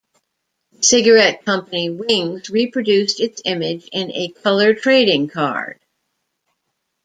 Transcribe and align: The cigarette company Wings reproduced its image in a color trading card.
The 0.71 0.81
cigarette 0.81 1.45
company 1.45 1.91
Wings 1.91 2.49
reproduced 2.49 3.19
its 3.19 3.39
image 3.45 3.87
in 3.91 4.11
a 4.13 4.29
color 4.29 4.73
trading 4.73 5.27
card. 5.27 5.79